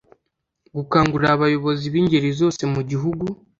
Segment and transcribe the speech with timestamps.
[0.75, 3.25] gukangurira abayobozi b'ingeri zose mu gihugu